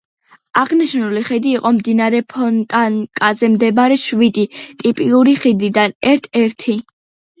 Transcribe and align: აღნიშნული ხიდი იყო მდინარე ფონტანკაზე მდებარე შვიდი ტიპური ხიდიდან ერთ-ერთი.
აღნიშნული 0.61 1.21
ხიდი 1.27 1.51
იყო 1.57 1.71
მდინარე 1.75 2.21
ფონტანკაზე 2.35 3.49
მდებარე 3.57 3.99
შვიდი 4.07 4.47
ტიპური 4.83 5.37
ხიდიდან 5.45 5.95
ერთ-ერთი. 6.15 6.79